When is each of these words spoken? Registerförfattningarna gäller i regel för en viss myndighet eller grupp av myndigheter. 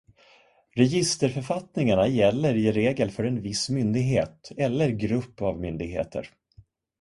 Registerförfattningarna 0.75 2.07
gäller 2.07 2.55
i 2.55 2.71
regel 2.71 3.11
för 3.11 3.23
en 3.23 3.41
viss 3.41 3.69
myndighet 3.69 4.51
eller 4.57 4.89
grupp 4.89 5.41
av 5.41 5.59
myndigheter. 5.59 6.27